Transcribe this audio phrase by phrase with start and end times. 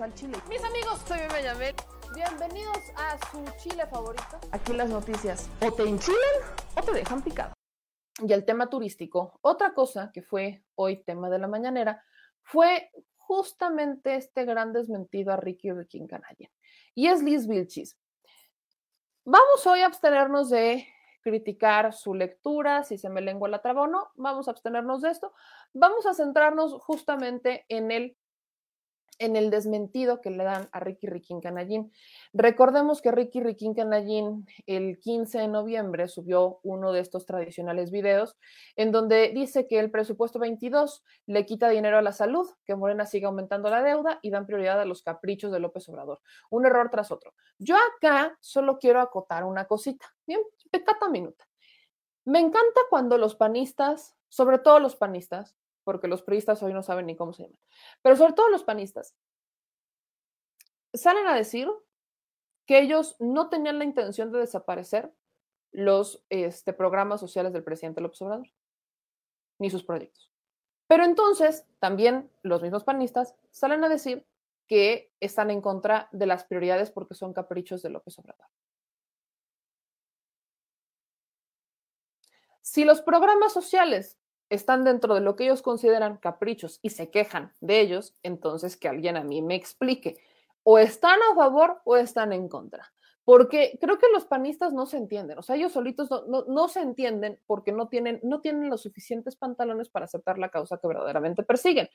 [0.00, 0.38] al chile.
[0.48, 1.74] Mis amigos, soy Yamel.
[2.14, 4.38] Bienvenidos a su chile favorito.
[4.52, 6.18] Aquí las noticias o te enchilan
[6.76, 7.52] o te dejan picado.
[8.20, 9.38] Y el tema turístico.
[9.42, 12.02] Otra cosa que fue hoy tema de la mañanera
[12.42, 16.48] fue justamente este gran desmentido a Ricky Ricky Canalla.
[16.94, 17.98] Y es Liz Vilchis.
[19.24, 20.86] Vamos hoy a abstenernos de
[21.22, 25.10] criticar su lectura, si se me lengua la traba o no, vamos a abstenernos de
[25.10, 25.34] esto.
[25.72, 28.16] Vamos a centrarnos justamente en el
[29.18, 31.92] en el desmentido que le dan a Ricky Riquín Canallín.
[32.32, 38.36] Recordemos que Ricky Riquín Canallín el 15 de noviembre subió uno de estos tradicionales videos
[38.76, 43.06] en donde dice que el presupuesto 22 le quita dinero a la salud, que Morena
[43.06, 46.20] sigue aumentando la deuda y dan prioridad a los caprichos de López Obrador.
[46.50, 47.34] Un error tras otro.
[47.58, 50.06] Yo acá solo quiero acotar una cosita.
[50.26, 51.44] Bien, pecata minuta.
[52.24, 55.56] Me encanta cuando los panistas, sobre todo los panistas,
[55.88, 57.58] porque los priistas hoy no saben ni cómo se llaman,
[58.02, 59.16] pero sobre todo los panistas,
[60.92, 61.66] salen a decir
[62.66, 65.10] que ellos no tenían la intención de desaparecer
[65.72, 68.48] los este, programas sociales del presidente López Obrador,
[69.58, 70.30] ni sus proyectos.
[70.88, 74.26] Pero entonces también los mismos panistas salen a decir
[74.66, 78.48] que están en contra de las prioridades porque son caprichos de López Obrador.
[82.60, 84.17] Si los programas sociales
[84.50, 88.88] están dentro de lo que ellos consideran caprichos y se quejan de ellos, entonces que
[88.88, 90.18] alguien a mí me explique,
[90.62, 92.92] o están a favor o están en contra
[93.28, 96.80] porque creo que los panistas no se entienden, o sea, ellos solitos no, no, se
[96.80, 101.42] entienden porque no tienen, no tienen los suficientes pantalones para aceptar la causa que verdaderamente
[101.42, 101.90] persiguen.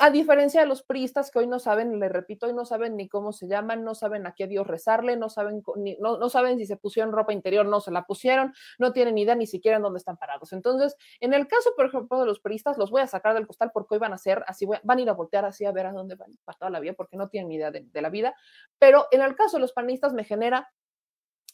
[0.00, 3.08] A diferencia de los priistas que hoy no saben, le repito, hoy no saben ni
[3.08, 6.58] cómo se llaman, no saben a qué Dios rezarle, no saben, ni, no, no saben
[6.58, 9.82] si se pusieron ropa interior, no se la pusieron, no tienen idea ni siquiera en
[9.82, 10.52] dónde están parados.
[10.52, 13.70] Entonces, en el caso, por ejemplo, de los priistas, los voy a sacar del costal
[13.72, 15.92] porque hoy van a ser así, van a ir a voltear así a ver a
[15.92, 18.34] dónde van para toda la vida porque no tienen ni idea de, de la vida.
[18.78, 20.49] Pero en el caso de los panistas me genera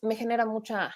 [0.03, 0.95] me genera mucha,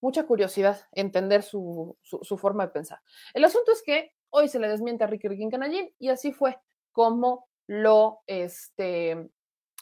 [0.00, 1.96] mucha curiosidad entender su,
[2.38, 3.00] forma de pensar.
[3.34, 6.58] El asunto es que hoy se le desmiente a Ricky Ricky Canallín y así fue
[6.92, 9.30] como lo este,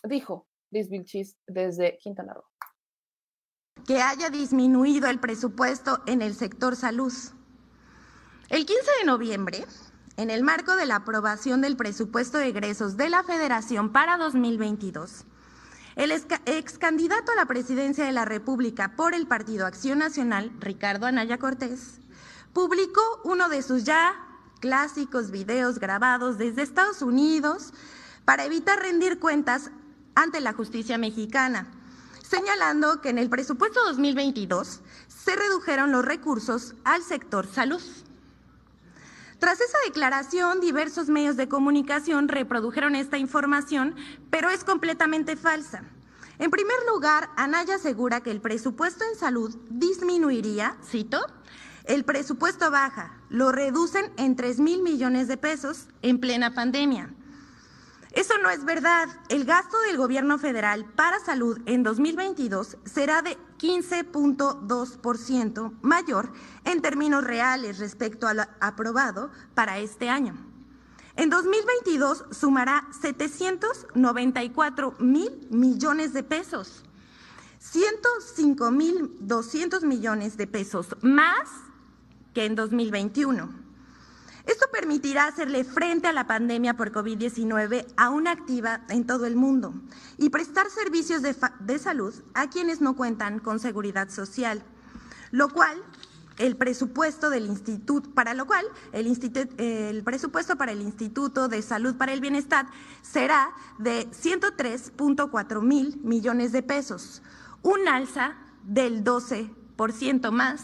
[0.03, 2.44] dijo Liz Vilchis desde Quintana Roo.
[3.87, 7.12] Que haya disminuido el presupuesto en el sector salud.
[8.49, 9.65] El 15 de noviembre,
[10.17, 15.27] en el marco de la aprobación del presupuesto de egresos de la Federación para 2022,
[15.97, 21.07] el ex candidato a la presidencia de la República por el Partido Acción Nacional, Ricardo
[21.07, 22.01] Anaya Cortés,
[22.53, 24.15] publicó uno de sus ya
[24.61, 27.73] clásicos videos grabados desde Estados Unidos
[28.27, 29.71] para evitar rendir cuentas
[30.15, 31.67] ante la justicia mexicana,
[32.23, 37.83] señalando que en el presupuesto 2022 se redujeron los recursos al sector salud.
[39.39, 43.95] Tras esa declaración, diversos medios de comunicación reprodujeron esta información,
[44.31, 45.83] pero es completamente falsa.
[46.39, 51.19] En primer lugar, Anaya asegura que el presupuesto en salud disminuiría, cito,
[51.85, 57.11] el presupuesto baja, lo reducen en 3 mil millones de pesos en plena pandemia.
[58.16, 59.09] Eso no es verdad.
[59.28, 66.32] El gasto del gobierno federal para salud en 2022 será de 15.2% mayor
[66.65, 70.34] en términos reales respecto al aprobado para este año.
[71.16, 76.84] En 2022 sumará 794 mil millones de pesos,
[77.59, 81.50] 105 mil 200 millones de pesos más
[82.32, 83.66] que en 2021.
[84.47, 89.75] Esto permitirá hacerle frente a la pandemia por COVID-19 aún activa en todo el mundo
[90.19, 94.62] y prestar servicios de, salud a quienes no cuentan con seguridad social,
[95.33, 95.83] lo cual
[96.39, 99.06] el presupuesto del instituto, para lo cual el,
[99.59, 102.67] el, presupuesto para el Instituto de Salud para el Bienestar
[103.03, 107.21] será de 103.4 mil millones de pesos,
[107.62, 110.62] un alza del 12% más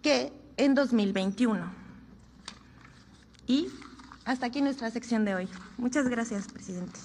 [0.00, 1.81] que en 2021.
[3.52, 3.66] Y
[4.24, 5.48] hasta aquí nuestra sección de hoy.
[5.76, 6.98] Muchas gracias, presidente.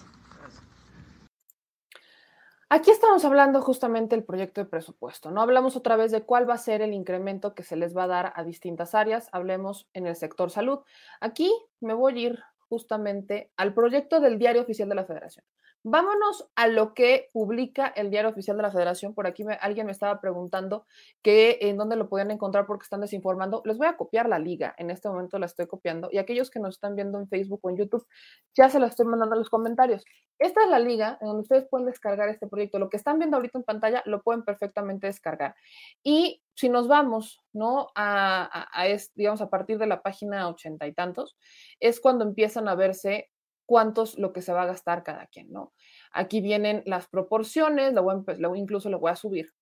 [2.69, 5.29] Aquí estamos hablando justamente del proyecto de presupuesto.
[5.29, 8.03] No hablamos otra vez de cuál va a ser el incremento que se les va
[8.03, 9.27] a dar a distintas áreas.
[9.33, 10.79] Hablemos en el sector salud.
[11.19, 11.51] Aquí
[11.81, 12.39] me voy a ir
[12.69, 15.43] justamente al proyecto del Diario Oficial de la Federación.
[15.89, 19.13] Vámonos a lo que publica el Diario Oficial de la Federación.
[19.13, 20.85] Por aquí alguien me estaba preguntando
[21.21, 23.61] que en dónde lo pueden encontrar porque están desinformando.
[23.63, 24.75] Les voy a copiar la liga.
[24.77, 26.09] En este momento la estoy copiando.
[26.11, 28.05] Y aquellos que nos están viendo en Facebook o en YouTube,
[28.53, 30.03] ya se la estoy mandando en los comentarios.
[30.37, 32.79] Esta es la liga en donde ustedes pueden descargar este proyecto.
[32.79, 35.55] Lo que están viendo ahorita en pantalla lo pueden perfectamente descargar.
[36.03, 37.87] Y si nos vamos, ¿no?
[37.95, 38.85] A, a,
[39.15, 41.37] digamos, a partir de la página ochenta y tantos,
[41.79, 43.29] es cuando empiezan a verse
[43.67, 45.73] cuánto lo que se va a gastar cada quien, ¿no?
[46.11, 49.53] Aquí vienen las proporciones, lo incluso lo voy a subir.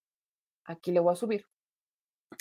[0.63, 1.45] Aquí le voy a subir.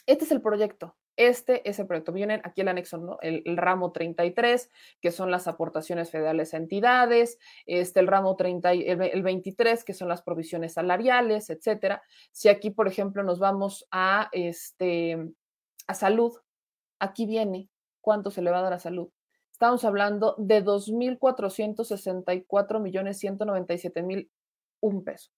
[0.07, 0.97] Este es el proyecto.
[1.17, 2.13] Este es el proyecto.
[2.13, 3.19] Vienen aquí el anexo, ¿no?
[3.23, 4.71] el, ramo 33,
[5.01, 10.09] que son las aportaciones federales a entidades, este, el ramo 30, el, 23, que son
[10.09, 12.03] las provisiones salariales, etcétera.
[12.33, 15.33] Si aquí, por ejemplo, nos vamos a, este,
[15.87, 16.37] a salud,
[16.99, 17.71] aquí viene
[18.01, 19.11] cuánto se le va a dar a salud.
[19.65, 24.31] Estamos hablando de 2.464 millones 197 mil
[24.81, 25.31] un peso.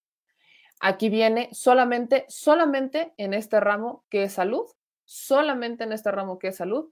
[0.80, 4.64] Aquí viene solamente, solamente en este ramo que es salud,
[5.04, 6.90] solamente en este ramo que es salud,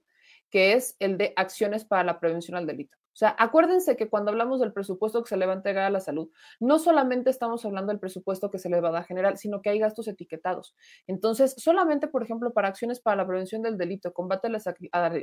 [0.49, 2.97] que es el de acciones para la prevención al delito.
[3.15, 5.89] O sea, acuérdense que cuando hablamos del presupuesto que se le va a entregar a
[5.89, 9.37] la salud, no solamente estamos hablando del presupuesto que se le va a dar general,
[9.37, 10.75] sino que hay gastos etiquetados.
[11.07, 14.65] Entonces, solamente, por ejemplo, para acciones para la prevención del delito, combate a las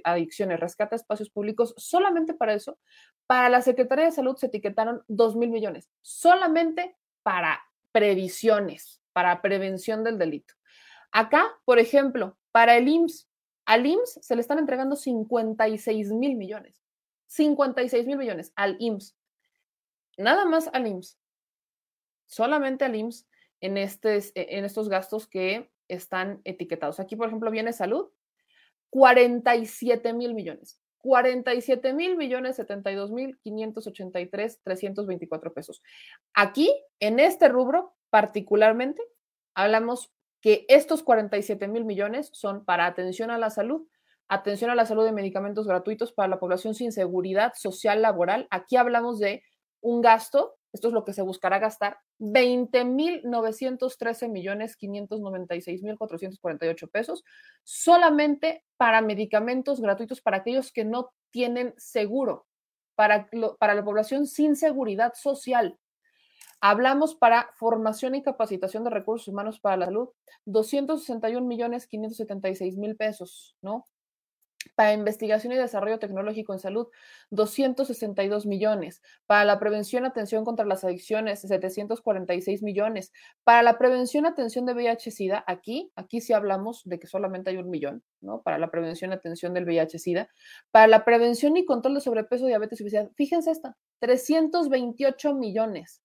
[0.04, 2.78] adicciones, rescate espacios públicos, solamente para eso,
[3.26, 7.60] para la Secretaría de Salud se etiquetaron 2 mil millones, solamente para
[7.92, 10.54] previsiones, para prevención del delito.
[11.10, 13.28] Acá, por ejemplo, para el IMSS,
[13.72, 16.84] al IMSS se le están entregando 56 mil millones.
[17.28, 19.16] 56 mil millones al IMSS.
[20.18, 21.18] Nada más al IMSS.
[22.26, 23.26] Solamente al IMSS
[23.62, 24.20] en, este,
[24.58, 27.00] en estos gastos que están etiquetados.
[27.00, 28.10] Aquí, por ejemplo, viene salud,
[28.90, 30.78] 47 mil millones.
[30.98, 35.82] 47 mil millones 72 mil 583 324 pesos.
[36.34, 36.70] Aquí,
[37.00, 39.02] en este rubro particularmente,
[39.54, 43.86] hablamos que estos 47 mil millones son para atención a la salud,
[44.28, 48.48] atención a la salud de medicamentos gratuitos para la población sin seguridad social laboral.
[48.50, 49.44] Aquí hablamos de
[49.80, 55.96] un gasto, esto es lo que se buscará gastar, 20 mil 913 millones 596 mil
[55.96, 57.24] 448 pesos
[57.62, 62.46] solamente para medicamentos gratuitos para aquellos que no tienen seguro,
[62.96, 63.28] para
[63.74, 65.78] la población sin seguridad social.
[66.64, 70.10] Hablamos para formación y capacitación de recursos humanos para la salud,
[70.44, 73.84] 261 millones 576 mil pesos, ¿no?
[74.76, 76.86] Para investigación y desarrollo tecnológico en salud,
[77.30, 79.02] 262 millones.
[79.26, 83.12] Para la prevención atención contra las adicciones, 746 millones.
[83.42, 87.70] Para la prevención atención de VIH-Sida, aquí, aquí sí hablamos de que solamente hay un
[87.70, 88.40] millón, ¿no?
[88.42, 90.28] Para la prevención y atención del VIH-Sida.
[90.70, 96.02] Para la prevención y control de sobrepeso, diabetes y obesidad, fíjense esta, 328 millones.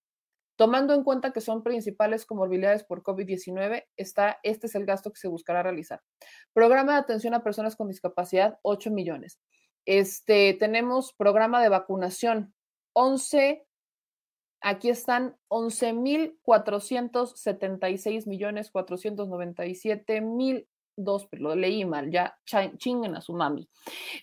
[0.58, 5.20] Tomando en cuenta que son principales comorbilidades por COVID-19, está, este es el gasto que
[5.20, 6.02] se buscará realizar.
[6.52, 9.40] Programa de atención a personas con discapacidad, 8 millones.
[9.86, 12.56] Este, tenemos programa de vacunación,
[12.94, 13.68] 11,
[14.62, 20.68] aquí están 11.476 millones 497 mil
[20.98, 22.36] dos, lo leí mal, ya
[22.78, 23.70] chinguen a su mami.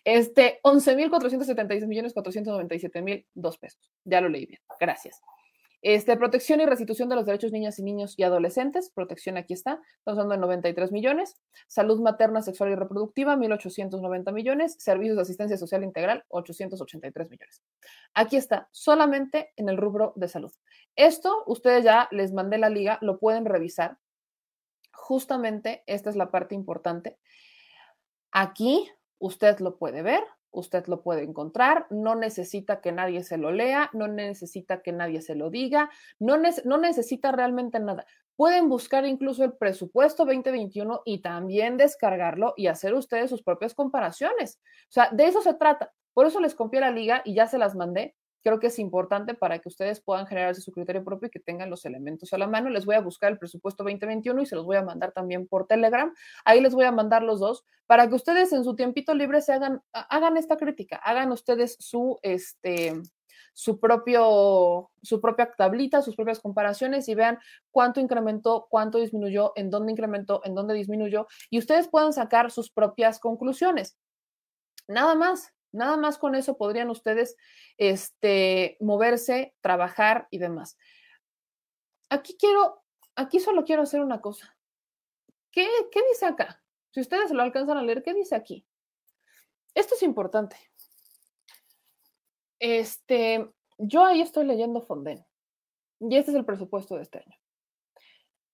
[0.04, 3.92] Este, 11.476 millones 497 mil dos pesos.
[4.04, 4.60] Ya lo leí bien.
[4.81, 5.22] Gracias.
[5.84, 9.52] Este, protección y restitución de los derechos de niñas y niños y adolescentes, protección aquí
[9.52, 11.36] está, estamos hablando de 93 millones.
[11.66, 14.76] Salud materna, sexual y reproductiva, 1.890 millones.
[14.78, 17.62] Servicios de asistencia social integral, 883 millones.
[18.14, 20.54] Aquí está, solamente en el rubro de salud.
[20.96, 23.98] Esto, ustedes ya les mandé la liga, lo pueden revisar.
[24.90, 27.19] Justamente esta es la parte importante.
[28.32, 30.25] Aquí usted lo puede ver,
[30.55, 35.21] usted lo puede encontrar, no necesita que nadie se lo lea, no necesita que nadie
[35.21, 38.06] se lo diga, no, no necesita realmente nada.
[38.37, 44.61] Pueden buscar incluso el presupuesto 2021 y también descargarlo y hacer ustedes sus propias comparaciones.
[44.89, 45.93] O sea, de eso se trata.
[46.13, 49.34] Por eso les copié la liga y ya se las mandé creo que es importante
[49.34, 52.46] para que ustedes puedan generarse su criterio propio y que tengan los elementos a la
[52.46, 52.69] mano.
[52.69, 55.67] Les voy a buscar el presupuesto 2021 y se los voy a mandar también por
[55.67, 56.13] Telegram.
[56.44, 59.55] Ahí les voy a mandar los dos para que ustedes en su tiempito libre se
[59.55, 62.93] hagan, hagan esta crítica, hagan ustedes su, este,
[63.55, 67.39] su propio, su propia tablita, sus propias comparaciones y vean
[67.70, 72.70] cuánto incrementó, cuánto disminuyó, en dónde incrementó, en dónde disminuyó y ustedes puedan sacar sus
[72.70, 73.96] propias conclusiones.
[74.86, 77.36] Nada más, Nada más con eso podrían ustedes
[77.78, 80.78] este, moverse, trabajar y demás.
[82.08, 82.84] Aquí quiero,
[83.16, 84.56] aquí solo quiero hacer una cosa.
[85.50, 86.62] ¿Qué, qué dice acá?
[86.93, 88.64] Si ustedes lo alcanzan a leer, ¿qué dice aquí?
[89.74, 90.56] Esto es importante.
[92.60, 95.26] Este, yo ahí estoy leyendo Fonden.
[95.98, 97.36] Y este es el presupuesto de este año.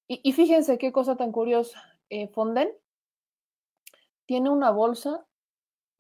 [0.08, 1.80] Y, fíjense qué cosa tan curiosa.
[2.08, 2.72] Eh, Fonden
[4.26, 5.24] tiene una bolsa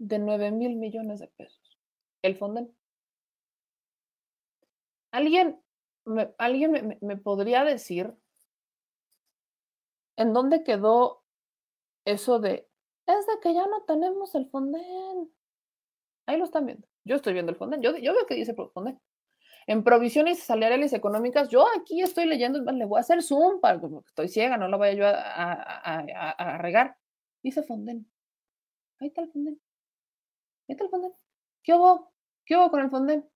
[0.00, 1.78] de 9 mil millones de pesos.
[2.22, 2.74] El Fonden.
[5.12, 5.60] ¿Alguien,
[6.04, 8.14] me, ¿alguien me, podría decir
[10.16, 11.22] en dónde quedó
[12.04, 12.68] eso de,
[13.06, 15.30] es de que ya no tenemos el Fonden?
[16.26, 16.88] Ahí lo están viendo.
[17.04, 17.82] Yo estoy viendo el Fonden.
[17.82, 18.98] Yo, yo veo que dice Fonden.
[19.66, 23.86] En provisiones salariales económicas, yo aquí estoy leyendo, le voy a hacer zoom para que
[24.06, 26.96] estoy ciega, no lo vaya yo a, regar.
[27.42, 28.10] Dice Fonden.
[28.98, 29.60] Ahí está el Fonden.
[31.62, 32.12] ¿Qué hubo?
[32.44, 33.28] ¿Qué hubo con el Fonden?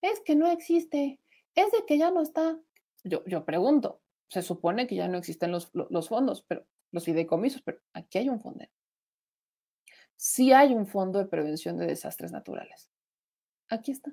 [0.00, 1.20] Es que no existe.
[1.54, 2.58] Es de que ya no está.
[3.04, 7.62] Yo, yo pregunto, se supone que ya no existen los, los fondos, pero los fideicomisos,
[7.62, 8.70] pero aquí hay un Fonden.
[10.16, 12.90] Sí hay un fondo de prevención de desastres naturales.
[13.68, 14.12] Aquí está.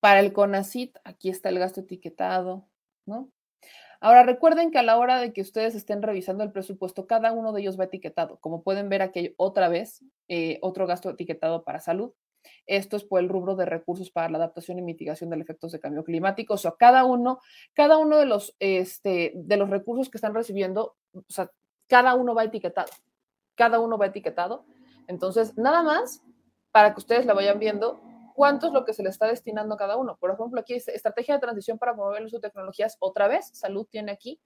[0.00, 2.68] Para el CONACIT, aquí está el gasto etiquetado,
[3.04, 3.30] ¿no?
[4.00, 7.52] Ahora recuerden que a la hora de que ustedes estén revisando el presupuesto, cada uno
[7.52, 8.38] de ellos va etiquetado.
[8.40, 12.12] Como pueden ver aquí otra vez eh, otro gasto etiquetado para salud.
[12.66, 15.80] Esto es por el rubro de recursos para la adaptación y mitigación de efectos de
[15.80, 16.54] cambio climático.
[16.54, 17.40] O sea, cada uno,
[17.74, 20.96] cada uno de los, este, de los recursos que están recibiendo,
[21.88, 22.92] cada uno va etiquetado.
[23.56, 24.64] Cada uno va etiquetado.
[25.08, 26.22] Entonces, nada más
[26.70, 28.00] para que ustedes la vayan viendo
[28.38, 30.16] cuánto es lo que se le está destinando a cada uno.
[30.16, 32.96] Por ejemplo, aquí dice estrategia de transición para promover el uso de tecnologías.
[33.00, 34.40] Otra vez, salud tiene aquí.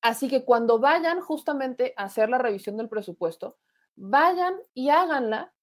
[0.00, 3.58] Así que cuando vayan justamente a hacer la revisión del presupuesto,
[3.94, 5.54] vayan y háganla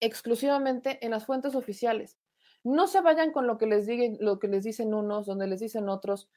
[0.00, 2.18] exclusivamente en las fuentes oficiales.
[2.64, 5.60] No se vayan con lo que les digan, lo que les dicen unos, donde les
[5.60, 6.28] dicen otros.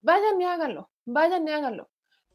[0.00, 1.90] Vayan y háganlo, vayan y háganlo.